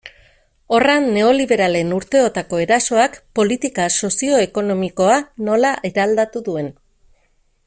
Horra 0.77 0.95
neoliberalen 1.17 1.91
urteotako 1.97 2.63
erasoak 2.65 3.21
politika 3.41 3.87
sozio-ekonomikoa 4.05 5.21
nola 5.51 5.79
eraldatu 5.95 6.47
duen. 6.51 6.77